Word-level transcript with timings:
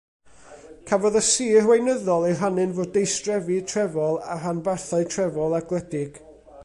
Cafodd 0.91 1.17
y 1.19 1.21
sir 1.27 1.67
weinyddol 1.67 2.25
ei 2.29 2.33
rhannu'n 2.39 2.73
fwrdeistrefi 2.79 3.59
trefol 3.73 4.19
a 4.37 4.39
rhanbarthau 4.41 5.07
trefol 5.17 5.59
a 5.59 5.61
gwledig. 5.73 6.19